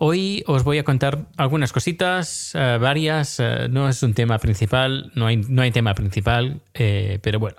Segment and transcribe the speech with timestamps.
[0.00, 3.40] Hoy os voy a contar algunas cositas, eh, varias.
[3.40, 7.56] eh, no es un tema principal, no hay, no hay tema principal, eh, pero bueno.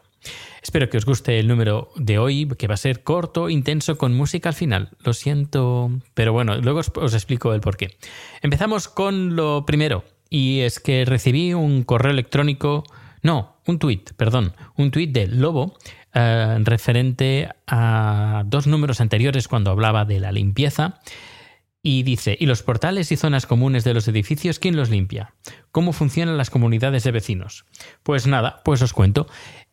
[0.61, 4.15] Espero que os guste el número de hoy, que va a ser corto, intenso, con
[4.15, 4.89] música al final.
[5.03, 7.97] Lo siento, pero bueno, luego os, os explico el porqué.
[8.41, 12.83] Empezamos con lo primero, y es que recibí un correo electrónico,
[13.21, 15.77] no, un tuit, perdón, un tuit de Lobo
[16.13, 20.99] referente a dos números anteriores cuando hablaba de la limpieza.
[21.81, 25.33] Y dice, ¿y los portales y zonas comunes de los edificios quién los limpia?
[25.72, 27.66] ¿Cómo funcionan las comunidades de vecinos?
[28.03, 29.27] Pues nada, pues os cuento.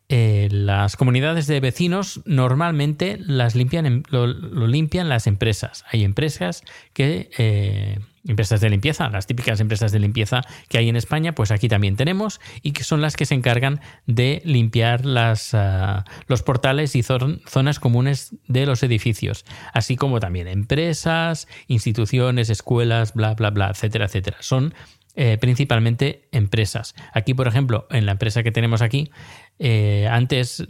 [0.09, 5.83] Eh, las comunidades de vecinos normalmente las limpian lo limpian las empresas.
[5.91, 10.95] Hay empresas que eh, empresas de limpieza, las típicas empresas de limpieza que hay en
[10.95, 15.53] España, pues aquí también tenemos y que son las que se encargan de limpiar las,
[15.53, 22.49] ah, los portales y zon- zonas comunes de los edificios, así como también empresas, instituciones,
[22.49, 24.37] escuelas, bla, bla, bla, etcétera, etcétera.
[24.41, 24.73] Son
[25.19, 26.93] eh, principalmente empresas.
[27.11, 29.09] Aquí, por ejemplo, en la empresa que tenemos aquí,
[29.57, 30.63] eh, antes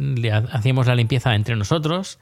[0.53, 2.17] hacíamos la limpieza entre nosotros,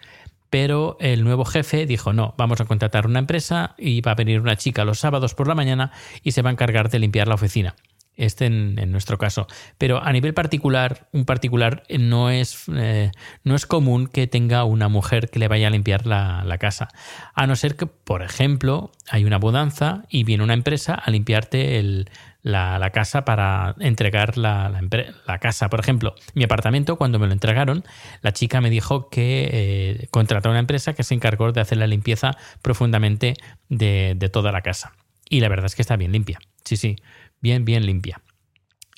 [0.56, 4.40] pero el nuevo jefe dijo, no, vamos a contratar una empresa y va a venir
[4.40, 5.92] una chica los sábados por la mañana
[6.24, 7.76] y se va a encargar de limpiar la oficina.
[8.16, 9.48] Este en, nuestro caso.
[9.78, 13.12] Pero a nivel particular, un particular eh, no es, eh,
[13.44, 16.88] no es común que tenga una mujer que le vaya a limpiar la, la casa.
[17.34, 21.80] A no ser que, por ejemplo, hay una mudanza y viene una empresa a limpiarte
[21.80, 22.10] el,
[22.46, 24.82] la, la casa para entregar la, la
[25.26, 25.68] la casa.
[25.68, 27.84] Por ejemplo, mi apartamento, cuando me lo entregaron,
[28.22, 31.88] la chica me dijo que eh, contrató una empresa que se encargó de hacer la
[31.88, 33.34] limpieza profundamente
[33.68, 34.94] de, de toda la casa.
[35.28, 36.38] Y la verdad es que está bien limpia.
[36.64, 36.98] Sí, sí,
[37.42, 38.22] bien, bien limpia.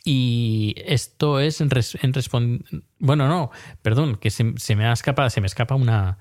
[0.04, 2.64] Y esto es en, res- en respon-
[3.00, 6.18] Bueno, no, perdón, que se, se me ha escapado, se me escapa una,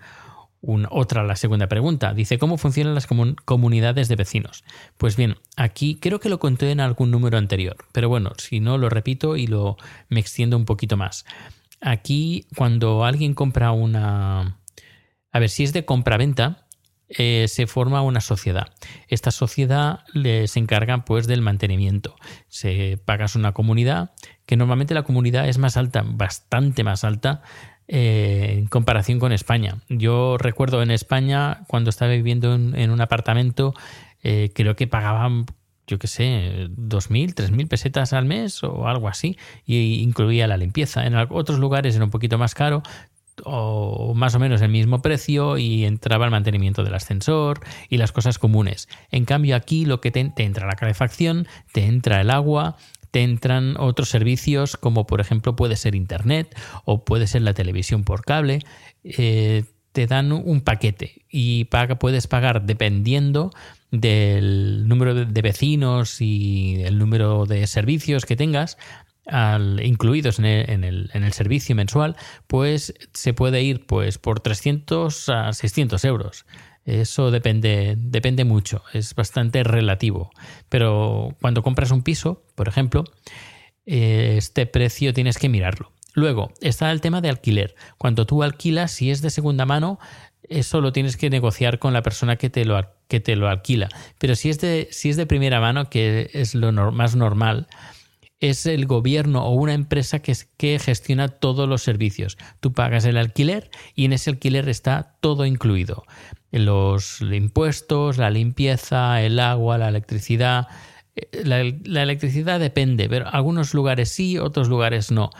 [0.91, 2.12] otra, la segunda pregunta.
[2.15, 4.65] Dice, ¿cómo funcionan las comun- comunidades de vecinos?
[4.97, 8.78] Pues bien, aquí creo que lo conté en algún número anterior, pero bueno, si no,
[8.78, 9.76] lo repito y lo
[10.09, 11.25] me extiendo un poquito más.
[11.81, 14.59] Aquí, cuando alguien compra una...
[15.32, 16.66] A ver, si es de compra-venta,
[17.09, 18.69] eh, se forma una sociedad.
[19.09, 22.16] Esta sociedad le- se encarga pues del mantenimiento.
[22.49, 24.12] Se pagas una comunidad,
[24.47, 27.43] que normalmente la comunidad es más alta, bastante más alta
[27.88, 29.78] eh, en comparación con España.
[29.88, 33.74] Yo recuerdo en España, cuando estaba viviendo en, un apartamento,
[34.22, 35.47] eh, creo que pagaban
[35.88, 41.06] yo qué sé, 2.000, 3.000 pesetas al mes o algo así, y incluía la limpieza.
[41.06, 42.82] En otros lugares era un poquito más caro,
[43.44, 48.12] o más o menos el mismo precio y entraba el mantenimiento del ascensor y las
[48.12, 48.88] cosas comunes.
[49.10, 52.76] En cambio aquí lo que te entra la calefacción, te entra el agua,
[53.11, 58.05] te entran otros servicios como por ejemplo puede ser internet o puede ser la televisión
[58.05, 58.61] por cable.
[59.05, 61.65] eh, te dan un paquete y
[61.99, 63.50] puedes pagar dependiendo
[63.91, 68.76] del número de, de vecinos y el número de servicios que tengas,
[69.26, 72.14] al- incluidos en el, en el- en el servicio mensual,
[72.47, 76.44] pues se puede ir pues por 300 a 600 euros.
[76.87, 80.31] Eso depende, depende mucho, es bastante relativo.
[80.69, 83.05] Pero cuando compras un piso, por ejemplo,
[83.87, 85.93] eh, este precio tienes que mirarlo.
[86.15, 87.75] Luego está el tema de alquiler.
[87.99, 89.99] Cuando tú alquilas, si es de segunda mano,
[90.49, 93.88] eso lo tienes que negociar con la persona que te lo, que te lo alquila.
[94.19, 97.67] Pero si es de, si es de primera mano, que es lo más normal,
[98.41, 102.37] es el gobierno o una empresa que, que gestiona todos los servicios.
[102.61, 106.05] Tú pagas el alquiler y en ese alquiler está todo incluido.
[106.53, 110.69] Los impuestos, la limpieza, el agua, la electricidad,
[111.17, 115.31] Eh, La, electricidad depende, pero algunos lugares sí, otros lugares no.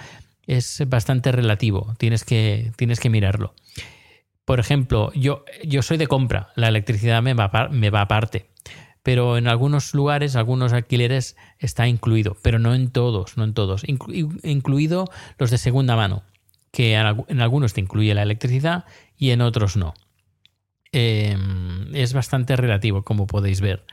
[0.47, 3.55] Es bastante relativo, tienes que, tienes que mirarlo.
[4.45, 8.47] Por ejemplo, yo, yo soy de compra, la electricidad me va, me va aparte,
[9.07, 13.85] pero en algunos lugares, algunos alquileres está incluido, pero no en todos, no en todos,
[13.85, 15.05] Inclu- incluido
[15.39, 16.25] los de segunda mano,
[16.73, 18.85] que en algu- en algunos te incluye la electricidad
[19.17, 19.95] y en otros no.
[20.91, 21.37] Eh,
[21.93, 23.85] es bastante relativo, como podéis ver,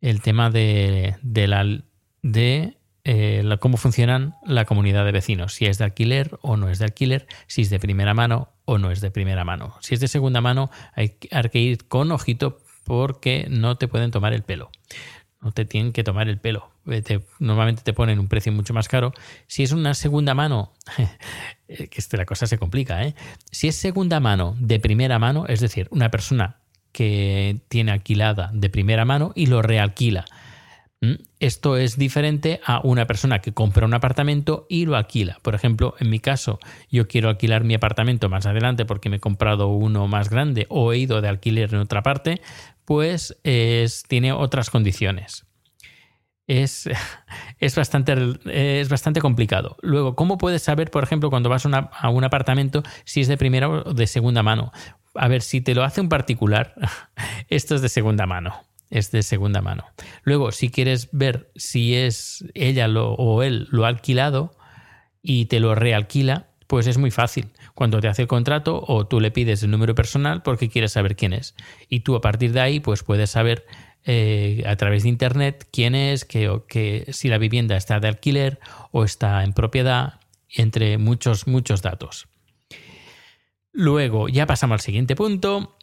[0.00, 1.82] el tema de, la,
[2.22, 6.70] de eh, la- cómo funcionan la comunidad de vecinos, si es de alquiler o no
[6.70, 9.74] es de alquiler, si es de primera mano o no es de primera mano.
[9.80, 14.32] Si es de segunda mano, hay que ir con ojito porque no te pueden tomar
[14.32, 14.70] el pelo.
[15.40, 16.70] No te tienen que tomar el pelo.
[16.86, 19.12] Eh, te- normalmente te ponen un precio mucho más caro.
[19.46, 20.72] Si es una segunda mano,
[21.68, 23.14] eh, que este, la cosa se complica, ¿eh?
[23.52, 26.56] Si es segunda mano de primera mano, es decir, una persona
[26.90, 30.24] que tiene alquilada de primera mano y lo realquila.
[31.38, 35.38] Esto es diferente a una persona que compra un apartamento y lo alquila.
[35.42, 36.58] Por ejemplo, en mi caso,
[36.90, 40.92] yo quiero alquilar mi apartamento más adelante porque me he comprado uno más grande o
[40.92, 42.40] he ido de alquiler en otra parte,
[42.88, 45.44] pues es- tiene otras condiciones.
[46.46, 46.88] Es,
[47.58, 48.14] es, bastante,
[48.46, 49.76] es bastante complicado.
[49.82, 53.68] Luego, ¿cómo puedes saber, por ejemplo, cuando vas a, un apartamento si es de primera
[53.68, 54.72] o de segunda mano?
[55.14, 56.72] A ver, si te lo hace un particular,
[57.50, 58.54] esto es de segunda mano.
[58.88, 59.84] Es de segunda mano.
[60.22, 64.56] Luego, si quieres ver si es ella o él lo ha alquilado
[65.20, 67.48] y te lo realquila, pues es muy fácil.
[67.74, 71.16] Cuando te hace el contrato o tú le pides el número personal porque quieres saber
[71.16, 71.56] quién es.
[71.88, 73.66] Y tú a partir de ahí, pues puedes saber
[74.04, 78.08] eh, a través de internet quién es, que, o que si la vivienda está de
[78.08, 78.60] alquiler
[78.92, 82.28] o está en propiedad, entre muchos, muchos datos.
[83.72, 85.74] Luego, ya pasamos al siguiente punto.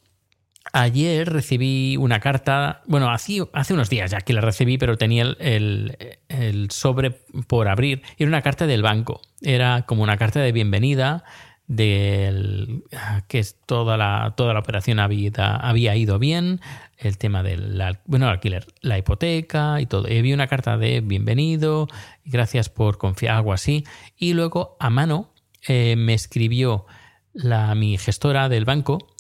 [0.74, 5.38] Ayer recibí una carta, bueno, hace, unos días ya que la recibí, pero tenía el,
[5.40, 5.98] el-
[6.28, 7.12] el sobre
[7.48, 8.02] por abrir.
[8.18, 9.22] Era una carta del banco.
[9.46, 11.24] Era como una carta de bienvenida
[11.68, 12.84] del
[13.28, 16.62] que es toda la, toda la operación había, había ido bien,
[16.98, 20.12] el tema del bueno, el alquiler, la hipoteca y todo.
[20.12, 21.88] Y había una carta de bienvenido,
[22.24, 23.84] gracias por confiar, algo así.
[24.18, 25.32] Y luego a mano
[25.68, 26.86] eh, me escribió
[27.34, 29.14] la, mi gestora del banco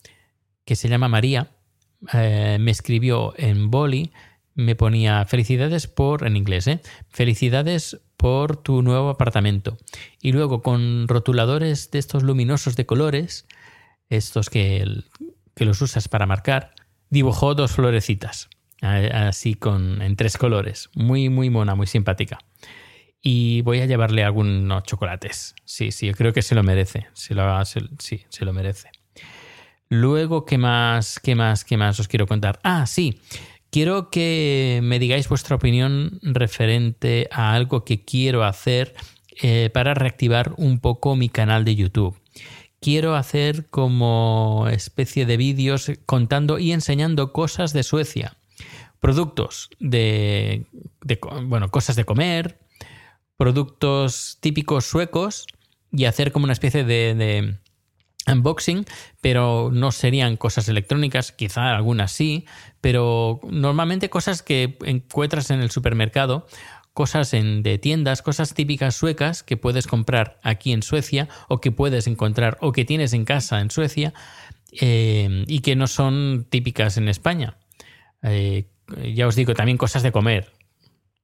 [0.66, 1.51] que se llama María,
[2.13, 4.12] eh, me escribió en boli,
[4.56, 6.81] me ponía felicidades por, en inglés, ¿eh?
[7.10, 9.77] felicidades por tu nuevo apartamento.
[10.19, 13.45] Y luego con rotuladores de estos luminosos de colores,
[14.10, 15.04] estos que,
[15.54, 16.74] que los usas para marcar,
[17.12, 18.50] dibujó dos florecitas,
[18.81, 20.89] así con, en tres colores.
[20.95, 22.39] Muy, muy mona, muy simpática.
[23.22, 25.54] Y voy a llevarle algunos chocolates.
[25.63, 27.06] Sí, sí, yo creo que se lo merece.
[27.13, 28.89] Se lo, sí, se lo merece.
[29.88, 32.60] Luego, ¿qué más, qué más, qué más os quiero contar?
[32.63, 33.22] Ah, sí.
[33.75, 38.95] Quiero que me digáis vuestra opinión referente a algo que quiero hacer
[39.42, 42.18] eh, para reactivar un poco mi canal de YouTube.
[42.80, 48.38] Quiero hacer como especie de vídeos contando y enseñando cosas de Suecia.
[49.01, 50.68] Productos de,
[51.44, 52.57] bueno, cosas de comer,
[53.36, 55.48] productos típicos suecos
[55.92, 57.60] y hacer como una especie de
[58.27, 58.86] unboxing,
[59.22, 62.45] pero no serían cosas electrónicas, quizá algunas sí,
[62.81, 66.48] pero normalmente cosas que encuentras en el supermercado,
[66.94, 71.72] cosas en, de tiendas, cosas típicas suecas que puedes comprar aquí en Suecia o que
[71.72, 74.13] puedes encontrar o que tienes en casa en Suecia
[74.72, 77.58] eh, y que no son típicas en España.
[78.24, 78.67] Eh,
[79.13, 80.51] ya os digo, también cosas de comer,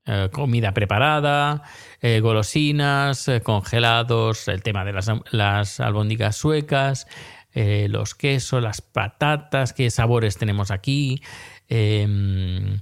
[0.05, 1.63] eh, comida preparada,
[2.01, 7.07] eh, golosinas, eh, congelados, el tema de las, las albóndigas suecas,
[7.53, 11.21] los quesos, las patatas, qué sabores tenemos aquí.
[11.67, 12.79] eh,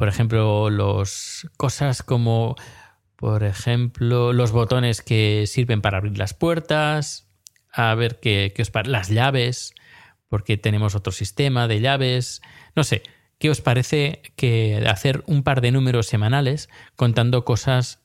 [0.00, 2.56] por ejemplo, los cosas como,
[3.16, 7.28] por ejemplo, los botones que sirven para abrir las puertas,
[7.70, 9.74] a ver qué, qué os parece, las llaves,
[10.30, 12.40] porque tenemos otro sistema de llaves,
[12.74, 13.02] no sé,
[13.40, 18.04] ¿qué os parece que hacer un par de números semanales contando cosas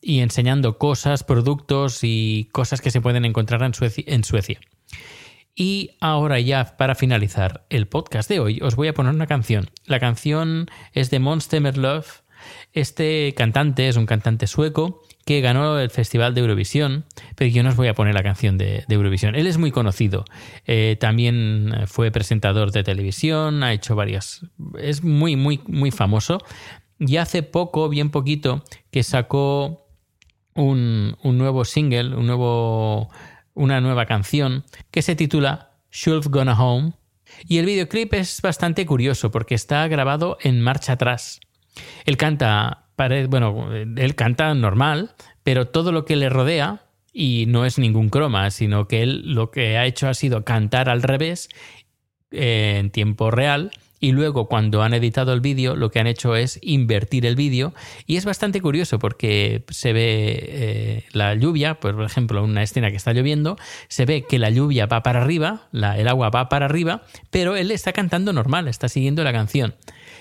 [0.00, 4.60] y enseñando cosas, productos y cosas que se pueden encontrar en Suecia?
[5.54, 9.70] Y ahora ya para finalizar el podcast de hoy os voy a poner una canción.
[9.86, 12.22] La canción es de Monster Love.
[12.72, 17.04] Este cantante es un cantante sueco que ganó el Festival de Eurovisión,
[17.34, 19.34] pero yo no os voy a poner la canción de, Eurovisión.
[19.34, 20.24] Él es muy conocido.
[20.66, 24.46] Eh, también fue presentador de televisión, ha hecho varias...
[24.78, 26.38] Es muy, muy, muy famoso.
[27.00, 29.88] Y hace poco, bien poquito, que sacó
[30.54, 33.10] un, un nuevo single, un nuevo
[33.56, 36.92] una nueva canción que se titula Should Gonna Home.
[37.48, 41.40] Y el videoclip es bastante curioso porque está grabado en marcha atrás.
[42.04, 42.85] Él canta
[43.28, 45.12] bueno, él canta normal,
[45.42, 49.50] pero todo lo que le rodea y no es ningún croma, sino que él lo
[49.50, 51.48] que ha hecho ha sido cantar al revés
[52.30, 56.36] eh, en tiempo real y luego cuando han editado el vídeo lo que han hecho
[56.36, 57.72] es invertir el vídeo
[58.06, 62.90] y es bastante curioso porque se ve eh, la lluvia, pues, por ejemplo una escena
[62.90, 63.56] que está lloviendo,
[63.88, 67.56] se ve que la lluvia va para arriba, la- el agua va para arriba, pero
[67.56, 69.74] él está cantando normal, está siguiendo la canción.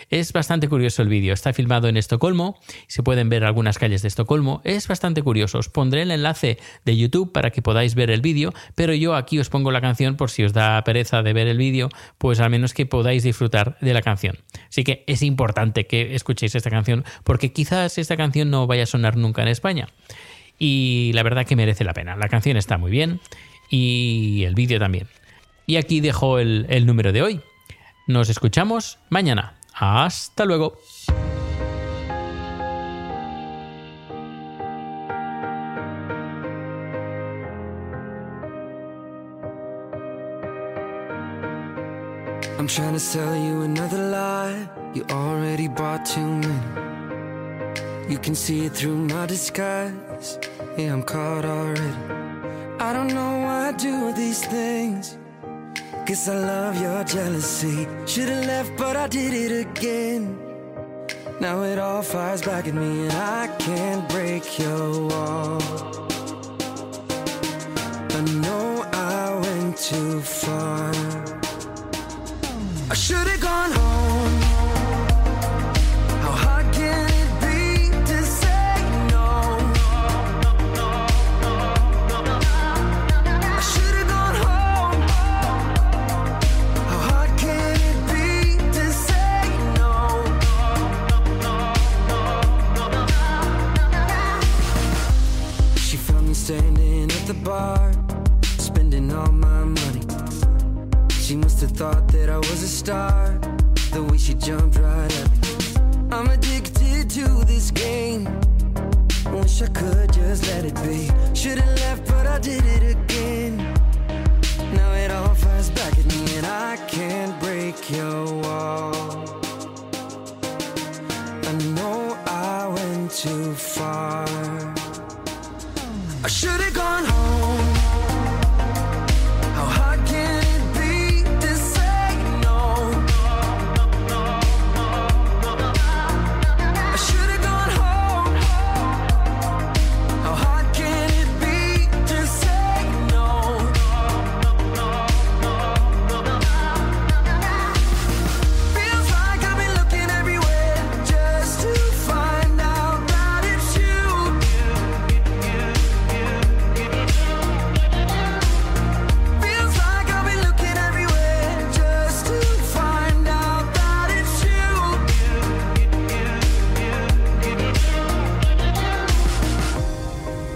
[0.10, 1.34] Es bastante curioso el vídeo.
[1.34, 2.60] Está filmado en Estocolmo.
[2.88, 4.62] Se pueden ver algunas calles de Estocolmo.
[4.64, 5.58] Es bastante curioso.
[5.58, 9.40] Os pondré el enlace de YouTube para que podáis ver el vídeo, pero yo aquí
[9.40, 12.50] os pongo la canción por si os da pereza de ver el vídeo, pues al
[12.50, 14.38] menos que podáis disfrutar de la canción.
[14.70, 18.88] Así que es importante que escuchéis esta canción porque quizás esta canción no vaya a
[18.88, 19.90] sonar nunca en España.
[20.58, 22.16] Y la verdad que merece la pena.
[22.16, 23.20] La canción está muy bien
[23.70, 25.08] y el vídeo también.
[25.68, 27.42] Y aquí dejo el, el número de hoy.
[28.08, 29.56] Nos escuchamos mañana.
[29.78, 30.78] Hasta luego.
[42.58, 44.70] I'm trying to sell you another lie.
[44.94, 48.10] You already bought too many.
[48.10, 50.40] You can see it through my disguise.
[50.78, 51.82] Yeah, I'm caught already.
[52.80, 55.18] I don't know why I do these things.
[56.06, 57.88] Guess I love your jealousy.
[58.06, 60.38] Should've left, but I did it again.
[61.40, 65.60] Now it all fires back at me, and I can't break your wall.
[68.18, 70.92] I know I went too far.
[72.92, 73.95] I should've gone home.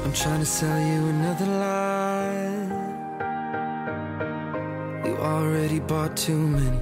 [0.09, 2.65] I'm trying to sell you another lie.
[5.05, 6.79] You already bought too many.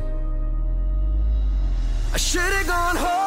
[2.14, 3.27] I should have gone home.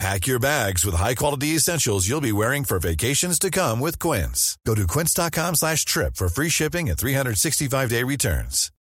[0.00, 4.58] Pack your bags with high-quality essentials you'll be wearing for vacations to come with Quince.
[4.66, 8.72] Go to quince.com slash trip for free shipping and 365-day returns.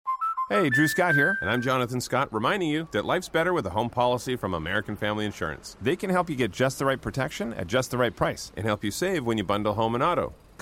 [0.50, 3.70] Hey, Drew Scott here, and I'm Jonathan Scott, reminding you that life's better with a
[3.70, 5.77] home policy from American Family Insurance.
[5.82, 8.65] They can help you get just the right protection at just the right price and
[8.65, 10.34] help you save when you bundle home and auto.